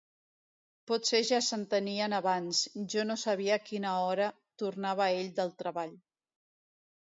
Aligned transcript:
Potser 0.91 1.19
ja 1.29 1.39
s'entenien 1.47 2.15
abans, 2.21 2.63
jo 2.95 3.05
no 3.11 3.19
sabia 3.27 3.61
a 3.61 3.65
quina 3.69 3.95
hora 4.09 4.33
tornava 4.65 5.11
ell 5.23 5.33
del 5.41 5.57
treball. 5.65 5.97